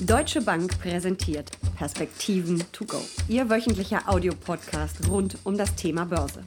[0.00, 2.98] Deutsche Bank präsentiert Perspektiven to go.
[3.26, 6.44] Ihr wöchentlicher Audiopodcast rund um das Thema Börse.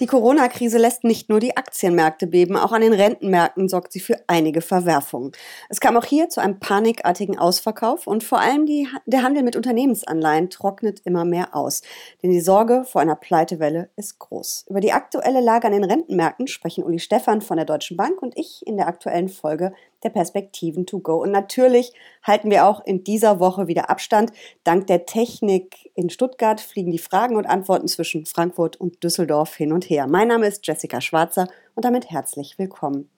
[0.00, 4.16] Die Corona-Krise lässt nicht nur die Aktienmärkte beben, auch an den Rentenmärkten sorgt sie für
[4.26, 5.32] einige Verwerfungen.
[5.68, 9.54] Es kam auch hier zu einem panikartigen Ausverkauf und vor allem die, der Handel mit
[9.54, 11.82] Unternehmensanleihen trocknet immer mehr aus.
[12.22, 14.66] Denn die Sorge vor einer Pleitewelle ist groß.
[14.68, 18.36] Über die aktuelle Lage an den Rentenmärkten sprechen Uli Stephan von der Deutschen Bank und
[18.36, 19.72] ich in der aktuellen Folge
[20.04, 21.16] der Perspektiven to go.
[21.16, 21.92] Und natürlich
[22.22, 24.32] halten wir auch in dieser Woche wieder Abstand.
[24.62, 29.72] Dank der Technik in Stuttgart fliegen die Fragen und Antworten zwischen Frankfurt und Düsseldorf hin
[29.72, 30.06] und her.
[30.06, 33.10] Mein Name ist Jessica Schwarzer und damit herzlich willkommen.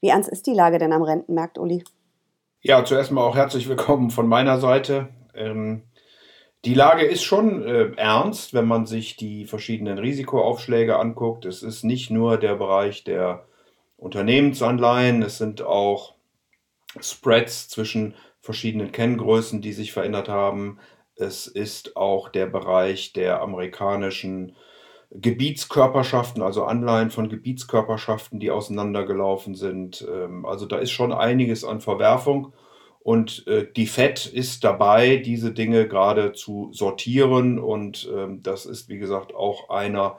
[0.00, 1.84] Wie ernst ist die Lage denn am Rentenmarkt, Uli?
[2.62, 5.08] Ja, zuerst mal auch herzlich willkommen von meiner Seite.
[5.34, 5.82] Ähm,
[6.64, 11.44] die Lage ist schon äh, ernst, wenn man sich die verschiedenen Risikoaufschläge anguckt.
[11.44, 13.46] Es ist nicht nur der Bereich der
[13.96, 16.14] Unternehmensanleihen, es sind auch
[17.00, 20.78] Spreads zwischen verschiedenen Kenngrößen, die sich verändert haben.
[21.14, 24.56] Es ist auch der Bereich der amerikanischen
[25.14, 30.06] Gebietskörperschaften, also Anleihen von Gebietskörperschaften, die auseinandergelaufen sind.
[30.10, 32.52] Ähm, also da ist schon einiges an Verwerfung.
[33.00, 37.58] Und äh, die FED ist dabei, diese Dinge gerade zu sortieren.
[37.58, 40.18] Und ähm, das ist, wie gesagt, auch einer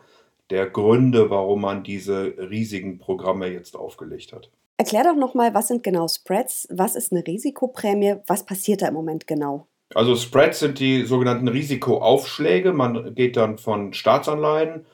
[0.50, 4.50] der Gründe, warum man diese riesigen Programme jetzt aufgelegt hat.
[4.78, 6.68] Erklär doch nochmal, was sind genau Spreads?
[6.72, 8.16] Was ist eine Risikoprämie?
[8.28, 9.68] Was passiert da im Moment genau?
[9.94, 12.74] Also Spreads sind die sogenannten Risikoaufschläge.
[12.74, 14.86] Man geht dann von Staatsanleihen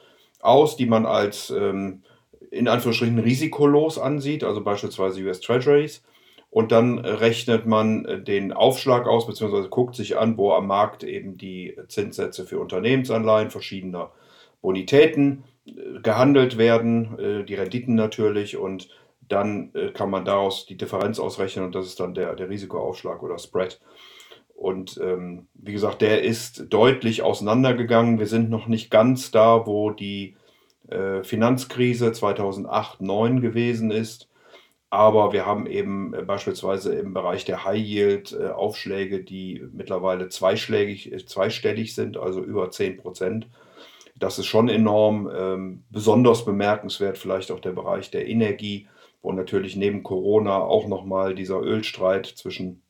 [0.41, 2.03] aus, die man als ähm,
[2.51, 6.03] in Anführungsstrichen risikolos ansieht, also beispielsweise US Treasuries.
[6.51, 11.37] Und dann rechnet man den Aufschlag aus, beziehungsweise guckt sich an, wo am Markt eben
[11.37, 14.11] die Zinssätze für Unternehmensanleihen verschiedener
[14.61, 18.57] Bonitäten äh, gehandelt werden, äh, die Renditen natürlich.
[18.57, 18.89] Und
[19.29, 23.23] dann äh, kann man daraus die Differenz ausrechnen und das ist dann der, der Risikoaufschlag
[23.23, 23.79] oder Spread.
[24.55, 28.19] Und ähm, wie gesagt, der ist deutlich auseinandergegangen.
[28.19, 30.35] Wir sind noch nicht ganz da, wo die
[30.89, 34.27] äh, Finanzkrise 2008-2009 gewesen ist.
[34.89, 40.29] Aber wir haben eben äh, beispielsweise im Bereich der High Yield äh, Aufschläge, die mittlerweile
[40.29, 43.47] zweischlägig, äh, zweistellig sind, also über 10 Prozent.
[44.15, 45.29] Das ist schon enorm.
[45.33, 48.87] Ähm, besonders bemerkenswert vielleicht auch der Bereich der Energie
[49.21, 52.83] wo natürlich neben Corona auch nochmal dieser Ölstreit zwischen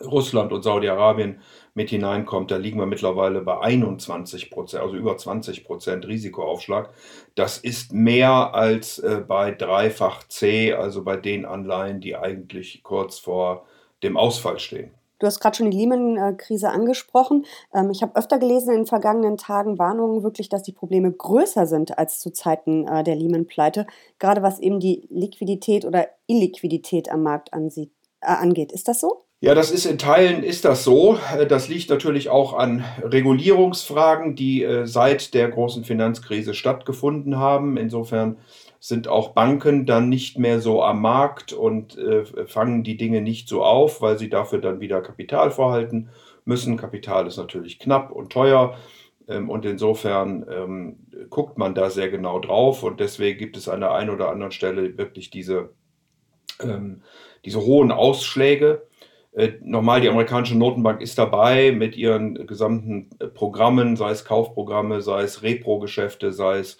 [0.00, 1.40] Russland und Saudi-Arabien
[1.74, 2.50] mit hineinkommt.
[2.50, 6.92] Da liegen wir mittlerweile bei 21 Prozent, also über 20 Prozent Risikoaufschlag.
[7.34, 13.18] Das ist mehr als äh, bei dreifach C, also bei den Anleihen, die eigentlich kurz
[13.18, 13.66] vor
[14.02, 14.94] dem Ausfall stehen.
[15.18, 17.46] Du hast gerade schon die Lehman-Krise angesprochen.
[17.74, 21.66] Ähm, ich habe öfter gelesen in den vergangenen Tagen Warnungen wirklich, dass die Probleme größer
[21.66, 23.86] sind als zu Zeiten äh, der Lehman-Pleite,
[24.18, 28.72] gerade was eben die Liquidität oder Illiquidität am Markt ansieht, äh, angeht.
[28.72, 29.25] Ist das so?
[29.46, 31.20] Ja, das ist in Teilen ist das so.
[31.38, 37.76] Äh, das liegt natürlich auch an Regulierungsfragen, die seit der großen Finanzkrise stattgefunden haben.
[37.76, 38.38] Insofern
[38.80, 43.48] sind auch Banken dann nicht mehr so am Markt und äh, fangen die Dinge nicht
[43.48, 46.08] so auf, weil sie dafür dann wieder Kapital vorhalten
[46.44, 46.76] müssen.
[46.76, 48.76] Kapital ist natürlich knapp und teuer.
[49.28, 50.96] Ähm, und insofern ähm,
[51.30, 54.50] guckt man da sehr genau drauf und deswegen gibt es an der einen oder anderen
[54.50, 55.70] Stelle wirklich diese,
[56.60, 57.02] ähm,
[57.44, 58.82] diese hohen Ausschläge.
[59.36, 65.02] Äh, nochmal, die amerikanische Notenbank ist dabei mit ihren gesamten äh, Programmen, sei es Kaufprogramme,
[65.02, 66.78] sei es Repro-Geschäfte, sei es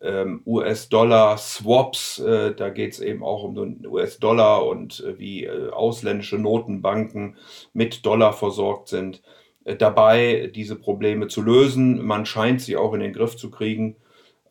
[0.00, 2.18] ähm, US-Dollar-Swaps.
[2.18, 7.36] Äh, da geht es eben auch um den US-Dollar und äh, wie äh, ausländische Notenbanken
[7.72, 9.22] mit Dollar versorgt sind.
[9.64, 12.04] Äh, dabei, diese Probleme zu lösen.
[12.04, 13.94] Man scheint sie auch in den Griff zu kriegen.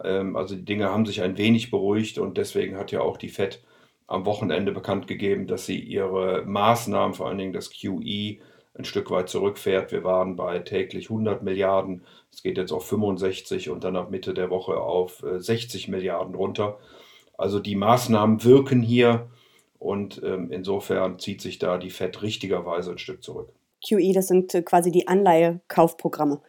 [0.02, 3.30] Ähm, also die Dinge haben sich ein wenig beruhigt und deswegen hat ja auch die
[3.30, 3.62] FED
[4.12, 8.40] am Wochenende bekannt gegeben, dass sie ihre Maßnahmen, vor allen Dingen das QE,
[8.74, 9.92] ein Stück weit zurückfährt.
[9.92, 14.34] Wir waren bei täglich 100 Milliarden, es geht jetzt auf 65 und dann ab Mitte
[14.34, 16.78] der Woche auf 60 äh, Milliarden runter.
[17.38, 19.30] Also die Maßnahmen wirken hier
[19.80, 23.50] und ähm, insofern zieht sich da die FED richtigerweise ein Stück zurück.
[23.86, 26.42] QE, das sind äh, quasi die Anleihekaufprogramme.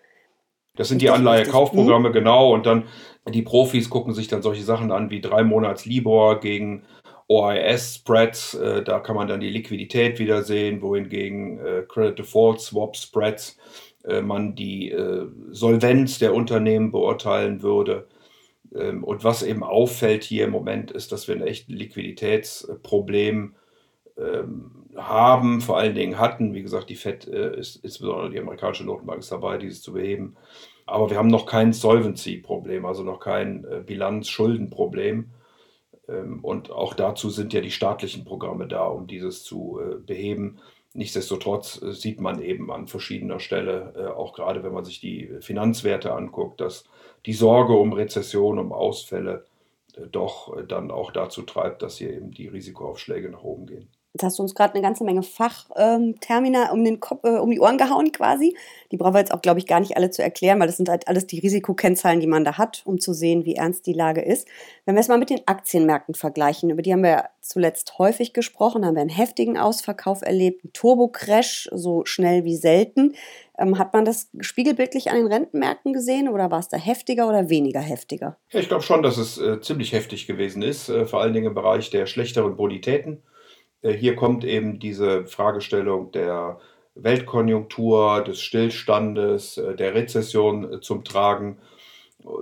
[0.74, 2.12] Das sind die Anleihekaufprogramme, mhm.
[2.12, 2.52] genau.
[2.52, 2.84] Und dann
[3.28, 6.84] die Profis gucken sich dann solche Sachen an wie drei Monats Libor gegen
[7.32, 13.58] OIS-Spreads, äh, da kann man dann die Liquidität wiedersehen, wohingegen äh, Credit Default Swap Spreads
[14.04, 18.06] äh, man die äh, Solvenz der Unternehmen beurteilen würde.
[18.74, 23.54] Ähm, und was eben auffällt hier im Moment ist, dass wir ein echtes Liquiditätsproblem
[24.18, 26.52] ähm, haben, vor allen Dingen hatten.
[26.52, 30.36] Wie gesagt, die FED äh, ist insbesondere die amerikanische Notenbank ist dabei, dieses zu beheben.
[30.84, 35.30] Aber wir haben noch kein Solvency-Problem, also noch kein äh, Bilanz-Schulden-Problem.
[36.12, 40.58] Ähm, und auch dazu sind ja die staatlichen Programme da, um dieses zu äh, beheben.
[40.94, 45.30] Nichtsdestotrotz äh, sieht man eben an verschiedener Stelle, äh, auch gerade wenn man sich die
[45.40, 46.84] Finanzwerte anguckt, dass
[47.26, 49.44] die Sorge um Rezession, um Ausfälle
[50.10, 53.88] doch dann auch dazu treibt, dass hier eben die Risikoaufschläge nach oben gehen.
[54.14, 57.78] Jetzt hast du uns gerade eine ganze Menge Fachtermina ähm, um, äh, um die Ohren
[57.78, 58.54] gehauen quasi.
[58.90, 60.90] Die brauchen wir jetzt auch, glaube ich, gar nicht alle zu erklären, weil das sind
[60.90, 64.20] halt alles die Risikokennzahlen, die man da hat, um zu sehen, wie ernst die Lage
[64.20, 64.46] ist.
[64.84, 68.84] Wenn wir es mal mit den Aktienmärkten vergleichen, über die haben wir zuletzt häufig gesprochen,
[68.84, 73.14] haben wir einen heftigen Ausverkauf erlebt, einen Turbo-Crash, so schnell wie selten.
[73.58, 77.48] Ähm, hat man das spiegelbildlich an den Rentenmärkten gesehen oder war es da heftiger oder
[77.48, 78.36] weniger heftiger?
[78.50, 81.54] Ich glaube schon, dass es äh, ziemlich heftig gewesen ist, äh, vor allen Dingen im
[81.54, 83.22] Bereich der schlechteren Bonitäten.
[83.82, 86.58] Äh, hier kommt eben diese Fragestellung der
[86.94, 91.58] Weltkonjunktur, des Stillstandes, äh, der Rezession äh, zum Tragen.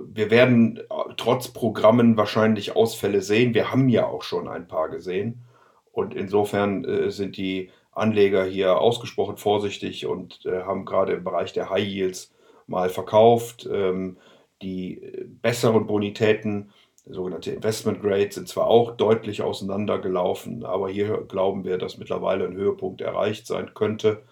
[0.05, 0.79] Wir werden
[1.17, 3.55] trotz Programmen wahrscheinlich Ausfälle sehen.
[3.55, 5.43] Wir haben ja auch schon ein paar gesehen.
[5.91, 11.87] Und insofern sind die Anleger hier ausgesprochen vorsichtig und haben gerade im Bereich der High
[11.87, 12.31] Yields
[12.67, 13.67] mal verkauft.
[13.73, 14.17] Ähm,
[14.61, 15.01] die
[15.41, 16.69] besseren Bonitäten
[17.05, 22.55] sogenannte Investment Grade sind zwar auch deutlich auseinandergelaufen, aber hier glauben wir, dass mittlerweile ein
[22.55, 24.23] Höhepunkt erreicht sein könnte.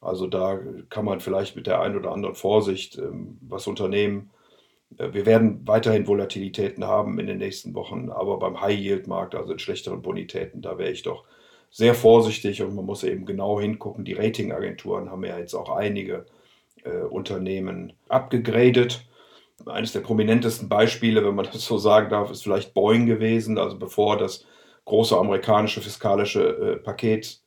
[0.00, 0.58] Also da
[0.88, 4.30] kann man vielleicht mit der einen oder anderen Vorsicht ähm, was unternehmen.
[4.98, 9.58] Äh, wir werden weiterhin Volatilitäten haben in den nächsten Wochen, aber beim High-Yield-Markt, also in
[9.58, 11.24] schlechteren Bonitäten, da wäre ich doch
[11.70, 14.04] sehr vorsichtig und man muss eben genau hingucken.
[14.04, 16.26] Die Ratingagenturen haben ja jetzt auch einige
[16.84, 19.06] äh, Unternehmen abgegradet
[19.66, 23.58] eines der prominentesten Beispiele, wenn man das so sagen darf, ist vielleicht Boeing gewesen.
[23.58, 24.46] Also bevor das
[24.84, 27.40] große amerikanische fiskalische äh, Paket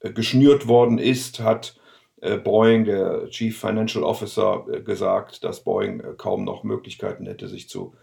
[0.00, 1.78] äh, geschnürt worden ist, hat
[2.20, 7.48] äh, Boeing, der Chief Financial Officer, äh, gesagt, dass Boeing äh, kaum noch Möglichkeiten hätte,
[7.48, 7.94] sich zu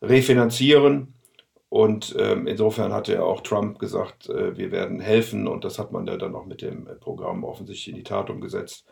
[0.00, 1.14] refinanzieren.
[1.70, 6.06] Und ähm, insofern hatte auch Trump gesagt, äh, wir werden helfen und das hat man
[6.06, 8.86] ja dann auch mit dem Programm offensichtlich in die Tat umgesetzt.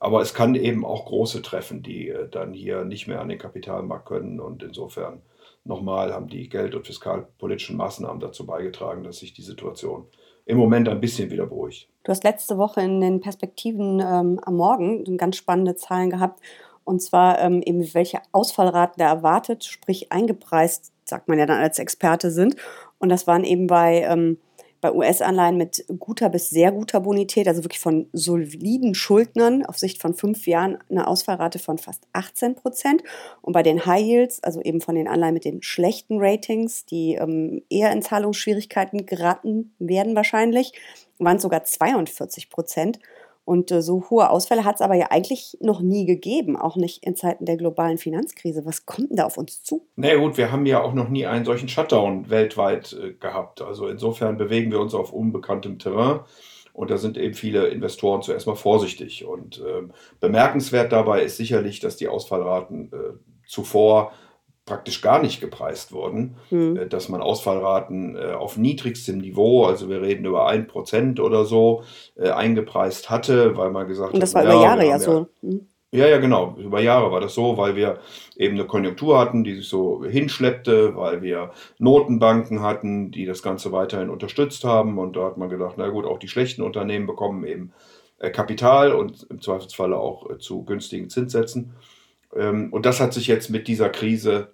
[0.00, 3.38] Aber es kann eben auch große treffen, die äh, dann hier nicht mehr an den
[3.38, 4.40] Kapitalmarkt können.
[4.40, 5.22] Und insofern
[5.64, 10.06] nochmal haben die geld- und fiskalpolitischen Maßnahmen dazu beigetragen, dass sich die Situation
[10.46, 11.88] im Moment ein bisschen wieder beruhigt.
[12.04, 16.40] Du hast letzte Woche in den Perspektiven ähm, am Morgen ganz spannende Zahlen gehabt.
[16.84, 21.78] Und zwar ähm, eben, welche Ausfallraten da erwartet, sprich eingepreist, sagt man ja dann als
[21.78, 22.56] Experte sind.
[22.98, 24.38] Und das waren eben bei ähm,
[24.80, 30.00] bei US-Anleihen mit guter bis sehr guter Bonität, also wirklich von soliden Schuldnern auf Sicht
[30.00, 33.02] von fünf Jahren eine Ausfallrate von fast 18 Prozent.
[33.42, 37.14] Und bei den High Yields, also eben von den Anleihen mit den schlechten Ratings, die
[37.14, 40.72] ähm, eher in Zahlungsschwierigkeiten geraten werden wahrscheinlich,
[41.18, 42.98] waren es sogar 42 Prozent.
[43.48, 47.02] Und äh, so hohe Ausfälle hat es aber ja eigentlich noch nie gegeben, auch nicht
[47.02, 48.66] in Zeiten der globalen Finanzkrise.
[48.66, 49.86] Was kommt denn da auf uns zu?
[49.96, 53.62] Na gut, wir haben ja auch noch nie einen solchen Shutdown weltweit äh, gehabt.
[53.62, 56.20] Also insofern bewegen wir uns auf unbekanntem Terrain.
[56.74, 59.24] Und da sind eben viele Investoren zuerst mal vorsichtig.
[59.24, 62.96] Und ähm, bemerkenswert dabei ist sicherlich, dass die Ausfallraten äh,
[63.46, 64.12] zuvor
[64.68, 66.88] praktisch gar nicht gepreist wurden, mhm.
[66.90, 71.84] dass man Ausfallraten äh, auf niedrigstem Niveau, also wir reden über ein Prozent oder so,
[72.16, 74.14] äh, eingepreist hatte, weil man gesagt hat.
[74.14, 75.26] Und das hat, war über Jahre ja so.
[75.42, 75.66] Mhm.
[75.90, 76.54] Ja, ja, genau.
[76.58, 77.98] Über Jahre war das so, weil wir
[78.36, 83.72] eben eine Konjunktur hatten, die sich so hinschleppte, weil wir Notenbanken hatten, die das Ganze
[83.72, 84.98] weiterhin unterstützt haben.
[84.98, 87.72] Und da hat man gedacht, na gut, auch die schlechten Unternehmen bekommen eben
[88.18, 91.72] Kapital und im Zweifelsfalle auch zu günstigen Zinssätzen.
[92.36, 94.52] Ähm, und das hat sich jetzt mit dieser Krise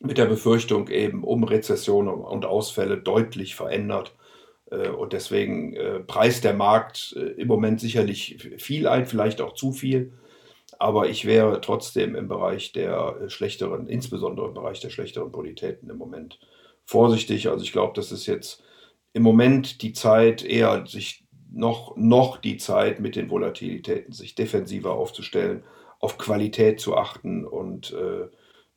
[0.00, 4.16] mit der Befürchtung eben um Rezession und Ausfälle deutlich verändert.
[4.70, 9.54] Äh, und deswegen äh, preist der Markt äh, im Moment sicherlich viel ein, vielleicht auch
[9.54, 10.12] zu viel.
[10.78, 15.98] Aber ich wäre trotzdem im Bereich der schlechteren, insbesondere im Bereich der schlechteren Bonitäten im
[15.98, 16.40] Moment
[16.86, 17.48] vorsichtig.
[17.48, 18.62] Also ich glaube, das ist jetzt
[19.12, 24.92] im Moment die Zeit, eher sich noch, noch die Zeit mit den Volatilitäten, sich defensiver
[24.92, 25.64] aufzustellen,
[25.98, 28.28] auf Qualität zu achten und äh,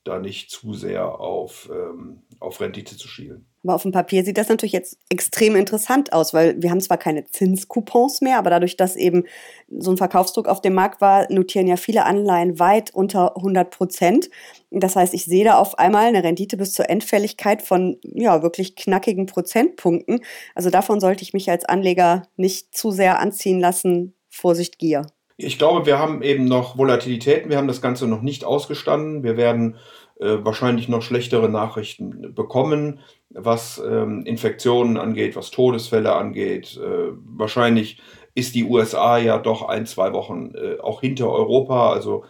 [0.04, 3.46] da nicht zu sehr auf, ähm, auf Rendite zu schielen.
[3.64, 6.98] Aber auf dem Papier sieht das natürlich jetzt extrem interessant aus, weil wir haben zwar
[6.98, 9.24] keine Zinscoupons mehr, aber dadurch, dass eben
[9.70, 14.30] so ein Verkaufsdruck auf dem Markt war, notieren ja viele Anleihen weit unter 100 Prozent.
[14.70, 18.76] Das heißt, ich sehe da auf einmal eine Rendite bis zur Endfälligkeit von ja wirklich
[18.76, 20.20] knackigen Prozentpunkten.
[20.56, 24.14] Also davon sollte ich mich als Anleger nicht zu sehr anziehen lassen.
[24.30, 25.06] Vorsicht, Gier.
[25.38, 27.50] Ich glaube, wir haben eben noch Volatilitäten.
[27.50, 29.24] Wir haben das Ganze noch nicht ausgestanden.
[29.24, 29.78] Wir werden
[30.20, 33.00] äh, wahrscheinlich noch schlechtere Nachrichten bekommen,
[33.30, 36.78] was ähm, Infektionen angeht, was Todesfälle angeht.
[36.78, 38.00] Äh, wahrscheinlich
[38.36, 41.92] ist die USA ja doch ein, zwei Wochen äh, auch hinter Europa.
[41.92, 42.26] Also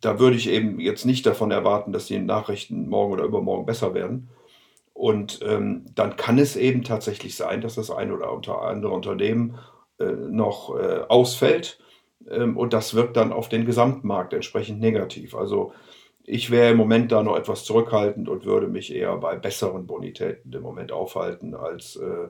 [0.00, 3.94] da würde ich eben jetzt nicht davon erwarten, dass die Nachrichten morgen oder übermorgen besser
[3.94, 4.30] werden.
[4.92, 8.28] Und ähm, dann kann es eben tatsächlich sein, dass das ein oder
[8.62, 9.58] andere Unternehmen
[10.30, 10.74] noch
[11.10, 11.78] ausfällt.
[12.28, 15.34] Ähm, und das wirkt dann auf den Gesamtmarkt entsprechend negativ.
[15.34, 15.72] Also
[16.24, 20.52] ich wäre im Moment da noch etwas zurückhaltend und würde mich eher bei besseren Bonitäten
[20.52, 22.28] im Moment aufhalten, als äh,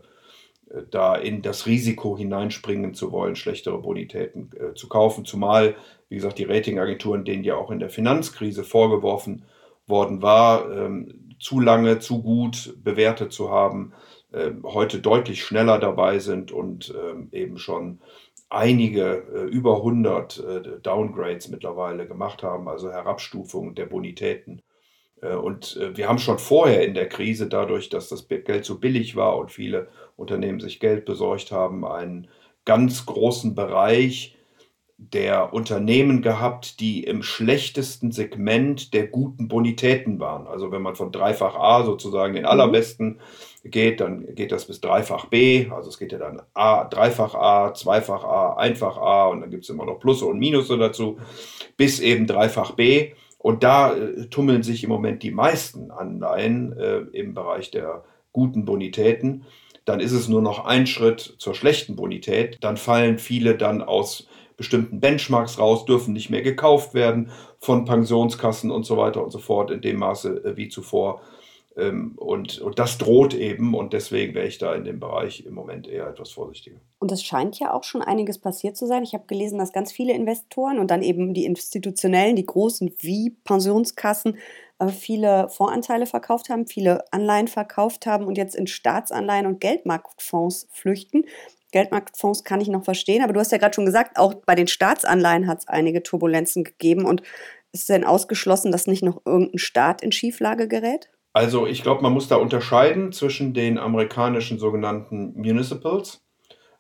[0.71, 5.25] äh, da in das Risiko hineinspringen zu wollen, schlechtere Bonitäten äh, zu kaufen.
[5.25, 5.75] Zumal,
[6.09, 9.45] wie gesagt, die Ratingagenturen, denen ja auch in der Finanzkrise vorgeworfen
[9.87, 13.93] worden war, ähm, zu lange, zu gut bewertet zu haben,
[14.33, 18.01] äh, heute deutlich schneller dabei sind und ähm, eben schon
[18.51, 24.63] einige, äh, über 100 äh, Downgrades mittlerweile gemacht haben, also Herabstufungen der Bonitäten.
[25.23, 29.17] Äh, und wir haben schon vorher in der Krise, dadurch, dass das Geld so billig
[29.17, 32.29] war und viele Unternehmen sich Geld besorgt haben, einen
[32.65, 34.37] ganz großen Bereich
[35.13, 40.47] der Unternehmen gehabt, die im schlechtesten Segment der guten Bonitäten waren.
[40.47, 42.51] Also wenn man von dreifach A sozusagen den mhm.
[42.51, 43.21] allerbesten
[43.65, 45.69] geht, dann geht das bis dreifach B.
[45.71, 49.65] Also es geht ja dann A, dreifach A, zweifach A, einfach A und dann gibt
[49.65, 51.19] es immer noch Plusse und Minusse dazu,
[51.77, 53.13] bis eben dreifach B.
[53.39, 58.67] Und da äh, tummeln sich im Moment die meisten Anleihen äh, im Bereich der guten
[58.67, 59.47] Bonitäten.
[59.87, 62.59] Dann ist es nur noch ein Schritt zur schlechten Bonität.
[62.61, 64.29] Dann fallen viele dann aus
[64.61, 69.39] bestimmten Benchmarks raus, dürfen nicht mehr gekauft werden von Pensionskassen und so weiter und so
[69.39, 71.23] fort in dem Maße äh, wie zuvor.
[71.79, 75.55] Ähm, und, und das droht eben und deswegen wäre ich da in dem Bereich im
[75.55, 76.77] Moment eher etwas vorsichtiger.
[76.99, 79.03] Und es scheint ja auch schon einiges passiert zu sein.
[79.03, 83.31] Ich habe gelesen, dass ganz viele Investoren und dann eben die institutionellen, die großen wie
[83.45, 84.37] Pensionskassen
[84.79, 90.69] äh, viele Voranteile verkauft haben, viele Anleihen verkauft haben und jetzt in Staatsanleihen und Geldmarktfonds
[90.71, 91.25] flüchten.
[91.71, 94.67] Geldmarktfonds kann ich noch verstehen, aber du hast ja gerade schon gesagt, auch bei den
[94.67, 97.23] Staatsanleihen hat es einige Turbulenzen gegeben und
[97.73, 101.09] ist denn ausgeschlossen, dass nicht noch irgendein Staat in Schieflage gerät?
[101.33, 106.23] Also ich glaube, man muss da unterscheiden zwischen den amerikanischen sogenannten Municipals.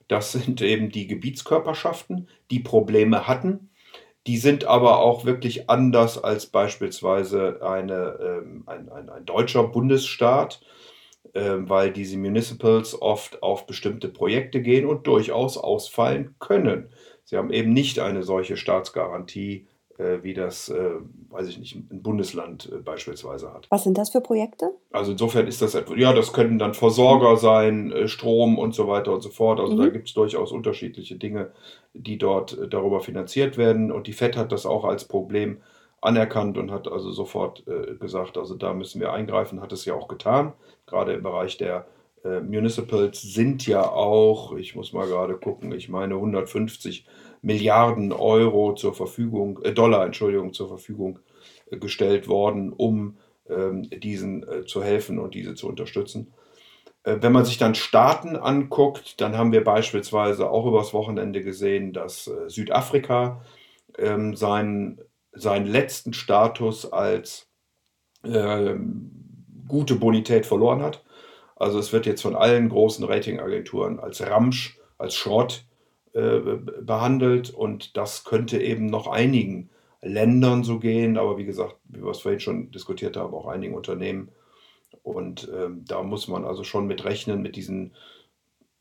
[0.09, 3.70] Das sind eben die Gebietskörperschaften, die Probleme hatten.
[4.26, 10.61] Die sind aber auch wirklich anders als beispielsweise eine, ähm, ein, ein, ein deutscher Bundesstaat
[11.32, 16.88] weil diese Municipals oft auf bestimmte Projekte gehen und durchaus ausfallen können.
[17.24, 19.68] Sie haben eben nicht eine solche Staatsgarantie,
[20.00, 20.90] äh, wie das, äh,
[21.28, 23.66] weiß ich nicht, ein Bundesland äh, beispielsweise hat.
[23.70, 24.70] Was sind das für Projekte?
[24.90, 29.20] Also insofern ist das, ja, das können dann Versorger sein, Strom und so weiter und
[29.20, 29.60] so fort.
[29.60, 29.78] Also mhm.
[29.78, 31.52] da gibt es durchaus unterschiedliche Dinge,
[31.92, 33.92] die dort darüber finanziert werden.
[33.92, 35.60] Und die FED hat das auch als Problem
[36.00, 39.95] anerkannt und hat also sofort äh, gesagt, also da müssen wir eingreifen, hat es ja
[39.95, 40.54] auch getan.
[40.87, 41.87] Gerade im Bereich der
[42.25, 47.07] äh, Municipals sind ja auch, ich muss mal gerade gucken, ich meine 150
[47.42, 51.19] Milliarden Euro zur Verfügung, äh, Dollar, Entschuldigung, zur Verfügung
[51.71, 53.16] äh, gestellt worden, um
[53.49, 56.33] ähm, diesen äh, zu helfen und diese zu unterstützen.
[57.04, 61.92] Äh, wenn man sich dann Staaten anguckt, dann haben wir beispielsweise auch übers Wochenende gesehen,
[61.92, 63.42] dass Südafrika
[63.99, 65.00] ähm, seinen
[65.32, 67.49] seinen letzten Status als
[68.22, 68.75] äh,
[69.68, 71.04] gute Bonität verloren hat.
[71.56, 75.64] Also es wird jetzt von allen großen Ratingagenturen als Ramsch, als Schrott
[76.12, 79.70] äh, behandelt und das könnte eben noch einigen
[80.02, 83.75] Ländern so gehen, aber wie gesagt, wie wir es vorhin schon diskutiert haben, auch einigen
[83.75, 84.30] Unternehmen.
[85.02, 87.94] Und ähm, da muss man also schon mit rechnen, mit diesen,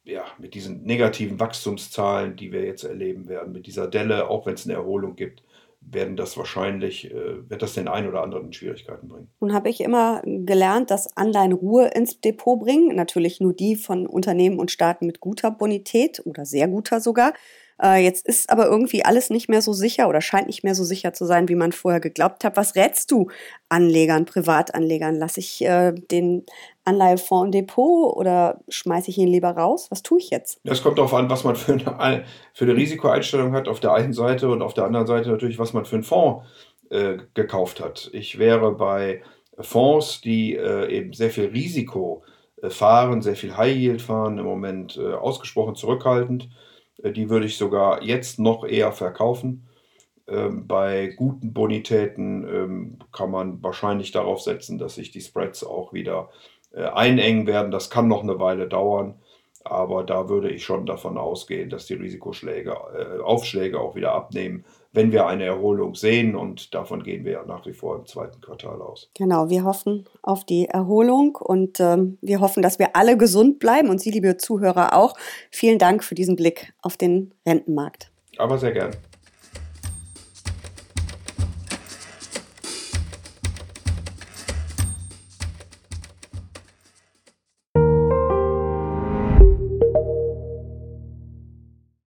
[0.06, 4.53] ja, mit diesen negativen Wachstumszahlen, die wir jetzt erleben werden, mit dieser Delle, auch wenn
[4.53, 5.44] es eine Erholung gibt
[5.82, 9.30] werden das wahrscheinlich, äh, wird das den einen oder anderen in Schwierigkeiten bringen.
[9.40, 12.96] Nun habe ich immer gelernt, dass Anleihen Ruhe ins Depot bringen.
[12.96, 17.34] Natürlich nur die von Unternehmen und Staaten mit guter Bonität oder sehr guter sogar.
[17.82, 20.84] Äh, jetzt ist aber irgendwie alles nicht mehr so sicher oder scheint nicht mehr so
[20.84, 22.58] sicher zu sein, wie man vorher geglaubt hat.
[22.58, 23.30] Was rätst du
[23.70, 25.16] Anlegern, Privatanlegern?
[25.16, 26.46] Lasse ich äh, den
[26.84, 29.88] Anleihefonds im Depot oder schmeiße ich ihn lieber raus?
[29.90, 30.60] Was tue ich jetzt?
[30.64, 34.14] Das kommt darauf an, was man für eine, für eine Risikoeinstellung hat auf der einen
[34.14, 36.46] Seite und auf der anderen Seite natürlich, was man für einen Fonds
[36.90, 38.10] äh, gekauft hat.
[38.14, 39.22] Ich wäre bei
[39.58, 42.24] Fonds, die äh, eben sehr viel Risiko
[42.62, 46.50] äh, fahren, sehr viel High Yield fahren, im Moment äh, ausgesprochen zurückhaltend
[47.03, 49.68] die würde ich sogar jetzt noch eher verkaufen.
[50.27, 55.94] Ähm, bei guten Bonitäten ähm, kann man wahrscheinlich darauf setzen, dass sich die Spreads auch
[55.94, 56.29] wieder
[56.72, 57.72] äh, einengen werden.
[57.72, 59.15] Das kann noch eine Weile dauern,
[59.63, 64.65] aber da würde ich schon davon ausgehen, dass die Risikoschläge, äh, Aufschläge auch wieder abnehmen,
[64.91, 66.36] wenn wir eine Erholung sehen.
[66.36, 69.10] Und davon gehen wir ja nach wie vor im zweiten Quartal aus.
[69.15, 73.89] Genau, wir hoffen auf die Erholung und ähm, wir hoffen, dass wir alle gesund bleiben
[73.89, 75.15] und Sie, liebe Zuhörer, auch.
[75.51, 78.12] Vielen Dank für diesen Blick auf den Rentenmarkt.
[78.38, 78.96] Aber sehr gern.